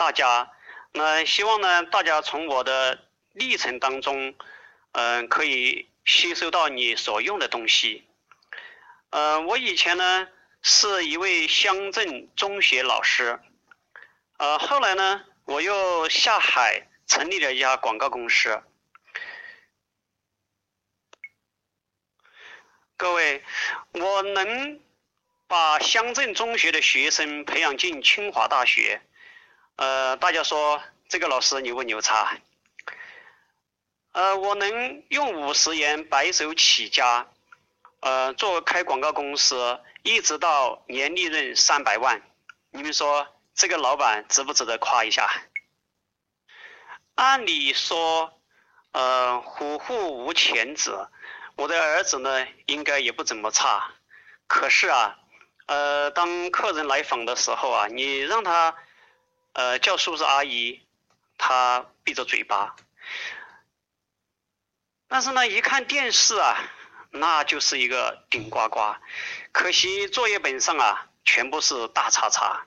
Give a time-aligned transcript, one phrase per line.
[0.00, 0.50] 大家。
[0.92, 4.34] 那希望呢，大家从我的历程当中，
[4.92, 8.08] 嗯，可以吸收到你所用的东西。
[9.10, 10.26] 呃，我以前呢
[10.62, 13.38] 是一位乡镇中学老师，
[14.38, 18.62] 呃，后来呢我又下海成立了一家广告公司。
[22.96, 23.44] 各位，
[23.92, 24.80] 我能
[25.46, 29.02] 把乡镇中学的学生培养进清华大学。
[29.80, 32.36] 呃，大家说这个老师牛不牛叉？
[34.12, 37.26] 呃，我能用五十元白手起家，
[38.00, 42.20] 呃，做开广告公司，一直到年利润三百万，
[42.72, 45.30] 你们说这个老板值不值得夸一下？
[47.14, 48.38] 按理说，
[48.92, 51.08] 呃，虎父无犬子，
[51.56, 53.92] 我的儿子呢，应该也不怎么差。
[54.46, 55.16] 可是啊，
[55.64, 58.76] 呃，当客人来访的时候啊，你让他。
[59.52, 60.80] 呃，叫叔叔阿姨，
[61.36, 62.76] 他闭着嘴巴。
[65.08, 66.56] 但是呢，一看电视啊，
[67.10, 68.94] 那就是一个顶呱呱。
[69.52, 72.66] 可惜作业本上啊，全部是大叉叉。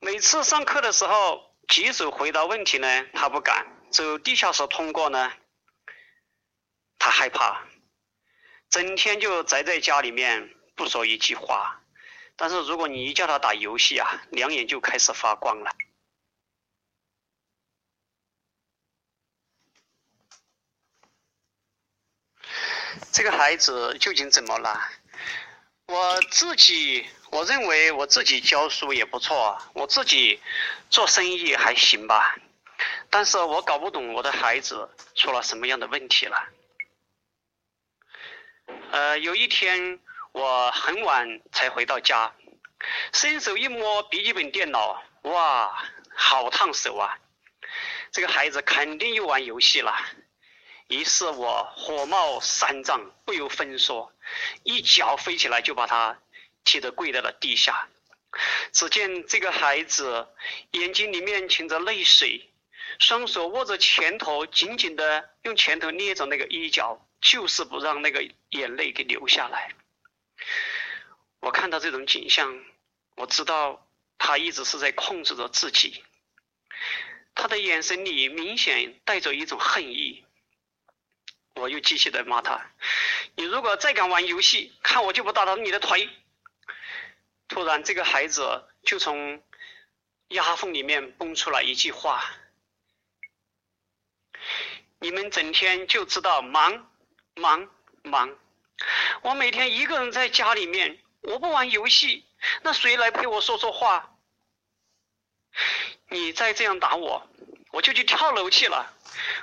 [0.00, 5.32] 每次上课的时候，举手回答问题呢，他不敢；走地下室通过呢，
[6.98, 7.62] 他害怕。
[8.68, 11.79] 整天就宅在家里面，不说一句话。
[12.40, 15.76] 但是如果你一叫他打游戏啊，两眼就开始发光了。
[23.12, 24.80] 这个孩子究竟怎么了？
[25.84, 30.40] 我自己我认为我自己教书也不错，我自己
[30.88, 32.38] 做生意还行吧。
[33.10, 36.48] 但是我搞不懂我的孩子出了什么样的问题了。
[38.92, 40.00] 呃，有一天。
[40.32, 42.34] 我很晚才回到家，
[43.12, 47.18] 伸手一摸笔记本电脑，哇，好烫手啊！
[48.12, 49.94] 这个孩子肯定又玩游戏了。
[50.88, 54.12] 于是我火冒三丈，不由分说，
[54.62, 56.18] 一脚飞起来就把他
[56.64, 57.88] 踢得跪在了地下。
[58.72, 60.28] 只见这个孩子
[60.70, 62.48] 眼睛里面噙着泪水，
[62.98, 69.72] 双手握着拳头，紧紧的用拳头捏着那个衣角，就是不让那个眼泪给流下来。
[71.40, 72.64] 我看到这种景象，
[73.16, 73.86] 我知道
[74.18, 76.04] 他一直是在控制着自己。
[77.34, 80.24] 他的眼神里明显带着一种恨意。
[81.54, 82.70] 我又继续的骂他
[83.36, 86.08] ：“你如果再敢玩游戏，看我就不打断你的腿！”
[87.48, 89.42] 突然，这个孩子就从
[90.28, 92.24] 牙缝里面蹦出来一句话
[95.00, 96.90] ：“你们整天就知道忙，
[97.34, 97.68] 忙，
[98.04, 98.38] 忙。”
[99.22, 102.26] 我每天一个人在家里面，我不玩游戏，
[102.62, 104.16] 那谁来陪我说说话？
[106.08, 107.28] 你再这样打我，
[107.72, 108.94] 我就去跳楼去了。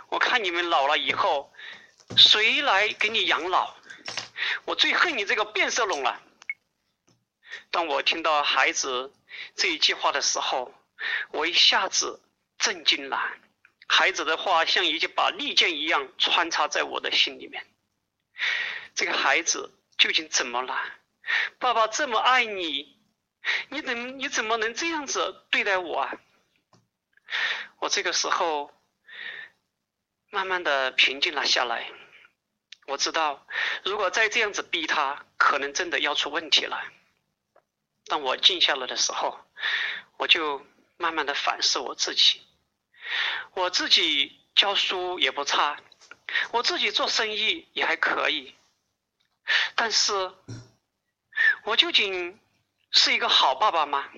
[0.10, 1.54] 我看你们老了以后，
[2.18, 3.76] 谁来给你养老？
[4.66, 6.22] 我最恨你这个变色龙了。
[7.72, 9.14] 当我听到孩子
[9.56, 10.74] 这一句话的时候，
[11.32, 12.22] 我一下子
[12.58, 13.36] 震惊了。
[13.88, 17.66] 孩子的话像一把利剑一样穿插在我的心里面。
[18.96, 20.78] 这个孩子究竟怎么了？
[21.60, 22.98] 爸爸这么爱你，
[23.70, 26.14] 你怎你怎么能这样子对待我啊？
[27.80, 28.74] 我这个时候
[30.30, 31.92] 慢慢的平静了下来。
[32.86, 33.46] 我知道，
[33.84, 36.82] 如果再这样子逼他，可能真的要出问题了。
[38.06, 39.38] 当我静下来的时候，
[40.16, 40.66] 我就
[40.96, 42.42] 慢慢的反思我自己。
[43.54, 45.78] 我自己教书也不差，
[46.52, 48.56] 我自己做生意也还可以。
[49.76, 50.32] 但是，
[51.68, 52.40] 我究竟
[52.92, 54.10] 是一个好爸爸吗？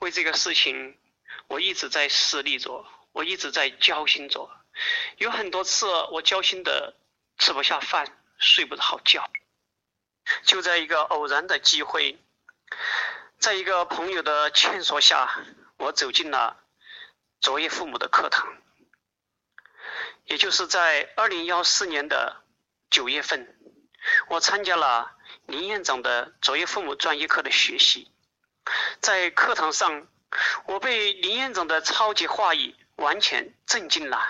[0.00, 0.98] 为这个事情，
[1.46, 4.50] 我一直在思虑着，我一直在焦心着。
[5.18, 6.96] 有很多次，我焦心的
[7.38, 9.30] 吃不下饭，睡不好觉。
[10.42, 12.18] 就在一个偶然的机会，
[13.38, 15.44] 在一个朋友的劝说下，
[15.76, 16.64] 我走进了
[17.40, 18.52] 卓越父母的课堂。
[20.24, 22.42] 也就是在二零幺四年的
[22.90, 23.56] 九月份。
[24.28, 28.10] 我参加了林院长的卓越父母专业课的学习，
[29.00, 30.06] 在课堂上，
[30.66, 34.26] 我被林院长的超级话语完全震惊了，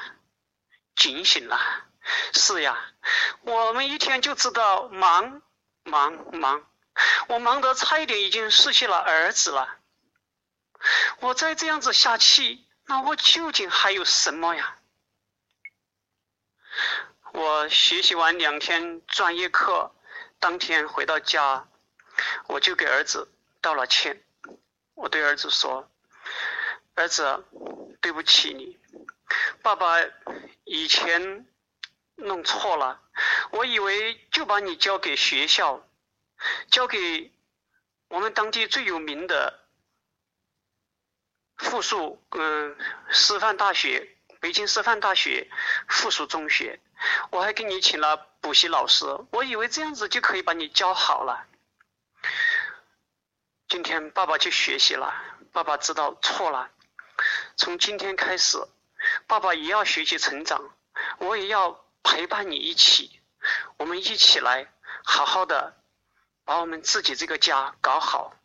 [0.97, 1.61] 警醒了。
[2.35, 2.79] 是呀，
[3.43, 5.41] 我们一天就知道忙
[5.85, 6.67] 忙忙，
[7.29, 9.77] 我忙得差一点已经失去了儿子了。
[11.21, 14.77] 我再这样子下去，那我究竟还有什么呀？
[17.33, 19.95] 我学习完两天专业课，
[20.45, 21.67] 当天回到家，
[22.49, 23.33] 我就给儿子
[23.63, 24.23] 道了歉。
[24.95, 25.91] 我对儿子说
[26.95, 27.43] ：“儿子，
[28.03, 28.79] 对不起你，
[29.63, 29.97] 爸爸
[30.65, 31.47] 以前
[32.17, 33.01] 弄错了，
[33.53, 35.89] 我以为就把你交给学校，
[36.71, 37.33] 交给
[38.09, 39.67] 我们当地最有名的
[41.57, 42.77] 附属嗯
[43.09, 45.51] 师范大学，北京师范大学
[45.89, 46.81] 附属中学，
[47.31, 51.47] 我还给你请了补习老师，我以为这样子就可以把你教好了。
[53.69, 55.15] 今天爸爸去学习了，
[55.51, 56.71] 爸爸知道错了。
[57.57, 58.59] 从今天开始，
[59.27, 60.61] 爸爸也要学习成长，
[61.17, 63.19] 我也要陪伴你一起，
[63.79, 64.71] 我们一起来
[65.03, 65.79] 好好的
[66.45, 68.37] 把我们自己这个家搞好。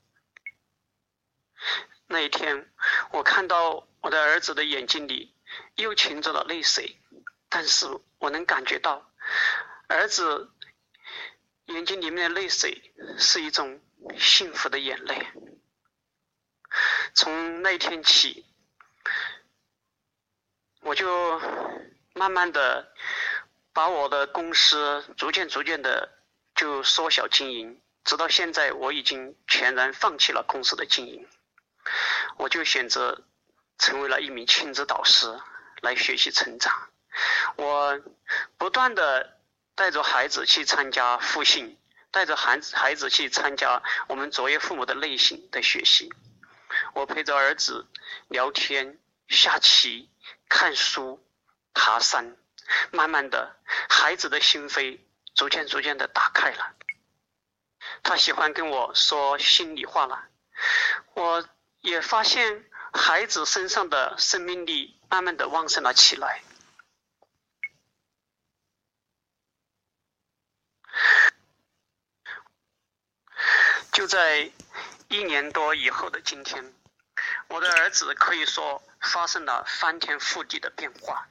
[2.07, 2.71] 那一天，
[3.11, 5.35] 我看到我的儿子的眼睛里
[5.75, 6.97] 又噙着了泪水，
[7.49, 7.85] 但是
[8.17, 9.05] 我能感觉到
[9.89, 10.49] 儿子
[11.65, 13.81] 眼睛里面的泪水是一种
[14.17, 15.27] 幸福的眼泪。
[17.13, 18.45] 从那天起。
[20.81, 21.39] 我就
[22.13, 22.93] 慢慢的
[23.73, 26.23] 把我的公司逐渐逐渐的
[26.55, 31.27] 就缩小经营，直到现在我已经全然放弃了公司的经营，
[32.37, 33.23] 我就选择
[33.77, 35.27] 成为了一名亲子导师
[35.81, 36.89] 来学习成长。
[37.57, 38.01] 我
[38.57, 39.38] 不断的
[39.79, 41.79] 带着孩子去参加复训，
[42.11, 46.11] 带着孩子孩子去参加我们卓越父母的内心的学习，
[46.93, 47.87] 我陪着儿子
[48.27, 48.99] 聊天、
[49.29, 50.09] 下棋。
[50.49, 51.23] 看书、
[51.75, 52.35] 爬山，
[52.91, 53.55] 慢慢的，
[53.87, 54.99] 孩子的心扉
[55.35, 56.73] 逐渐逐渐的打开了。
[58.01, 60.25] 他喜欢跟我说心里话了。
[61.13, 61.47] 我
[61.81, 66.41] 也发现孩子身上的生命力慢慢的旺盛了起来。
[73.99, 74.49] 就在
[75.09, 76.73] 一年多以后的今天，
[77.49, 78.81] 我的儿子可以说。
[79.01, 81.27] 发生了翻天覆地的变化，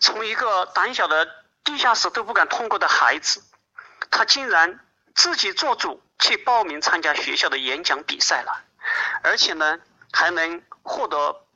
[0.00, 3.42] 从一个胆小的地下室都不敢通过的孩子，
[4.10, 4.80] 他竟然
[5.14, 8.64] 自己做主去报名参加学校的演讲比赛了，
[9.22, 9.78] 而且呢
[10.12, 11.46] 还能获得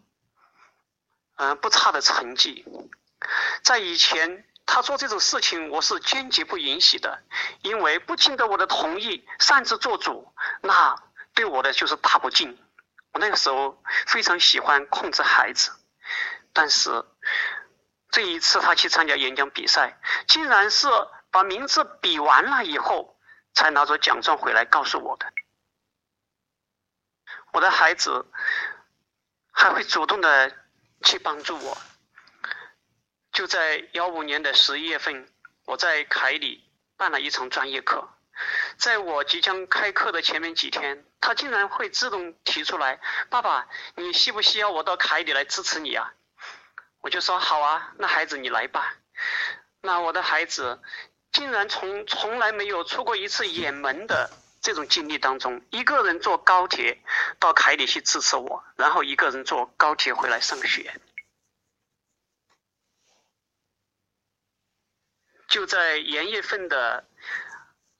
[1.34, 2.64] 嗯不差的成绩。
[3.64, 7.22] 在以前他做这种事情，我是坚决不允许的，
[7.62, 10.94] 因为不经得我的同意擅自做主，那
[11.34, 12.58] 对我的就是大不敬。
[13.12, 15.70] 我那个时候非常喜欢控制孩子，
[16.52, 17.04] 但是
[18.10, 20.88] 这一次他去参加演讲比赛，竟然是
[21.30, 23.18] 把名字比完了以后，
[23.54, 25.26] 才拿着奖状回来告诉我的。
[27.52, 28.26] 我的孩子
[29.52, 30.52] 还会主动的
[31.02, 31.78] 去帮助我。
[33.36, 35.28] 就在幺五年的十一月份，
[35.66, 36.64] 我在凯里
[36.96, 38.08] 办了一场专业课。
[38.78, 42.98] 在我即将开课的前面几天，他竟然会自动提出来
[43.28, 46.14] ：“爸爸，你需不需要我到凯里来支持你啊？”
[47.02, 48.94] 我就说：“好啊，那孩子你来吧。”
[49.84, 50.80] 那我的孩子
[51.30, 54.30] 竟然从从来没有出过一次远门的
[54.62, 57.02] 这种经历当中，一个人坐高铁
[57.38, 60.98] 到凯里去支持我，然后一个人坐高铁回来上学。
[65.48, 67.04] 就在元月份的。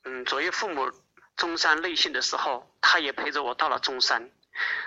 [0.08, 0.92] 嗯，卓越父母
[1.36, 4.30] 中山内训的时候，他也陪着我到了中山。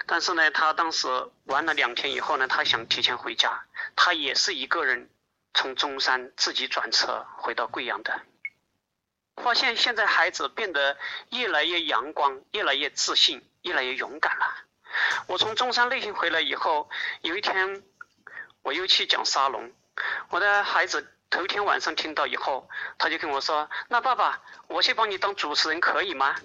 [0.08, 1.10] 但是呢，他当时
[1.44, 3.66] 玩了两天以后呢，他想提前回家。
[3.98, 5.10] 他也是一个人
[5.54, 8.22] 从中山自己转车回到贵阳的。
[9.44, 10.98] 发现现在孩子变得
[11.32, 14.56] 越来越阳光，越来越自信，越来越勇敢了。
[15.28, 16.90] 我从中山内训回来以后，
[17.24, 17.84] 有一天
[18.62, 19.70] 我又去讲沙龙，
[20.30, 21.14] 我的孩子。
[21.30, 22.68] 头天晚上听到以后，
[22.98, 26.36] 他就跟我说：“那爸爸，我去帮你当主持人可以吗？”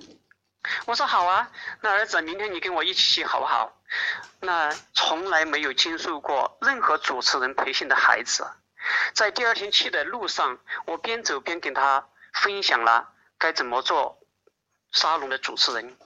[0.86, 1.50] 我说：“好啊，
[1.80, 3.72] 那儿子，明天你跟我一起去好不好？”
[4.40, 8.46] 那从来没有接受过任何主持人培训的孩子，
[9.14, 14.18] 在第二天去的路上，我边走边跟他分享了该怎么做
[14.92, 15.96] 沙龙的主持人。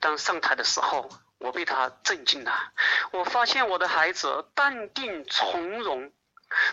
[0.00, 2.72] 当上台的时候，我被他震惊了，
[3.10, 6.12] 我发现我的孩子淡定从容。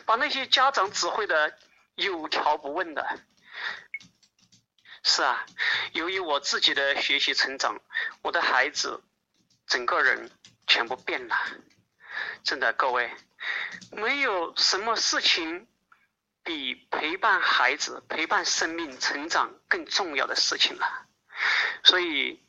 [0.06, 1.58] 把那些家长指挥的
[1.96, 3.20] 有条不紊的，
[5.04, 5.46] 是啊，
[5.94, 7.80] 由于我自己的学习成长，
[8.22, 9.04] 我的孩子
[9.68, 10.32] 整个人
[10.68, 11.36] 全部变了。
[12.44, 13.12] 真的，各位，
[13.92, 15.68] 没有什么事情
[16.44, 21.06] 比陪伴孩子、陪伴生命成长更重要的事情了。
[21.84, 22.44] 所以，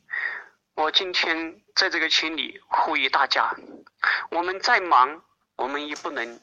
[0.75, 3.55] 我今天在这个群里呼吁大家：
[4.29, 5.23] 我们再忙，
[5.55, 6.39] 我们也不能。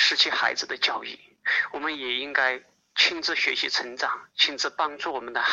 [0.00, 1.18] 失去孩子的教育，
[1.72, 2.62] 我们也应该
[2.96, 5.48] 亲自学习成长，亲自帮助我们的孩。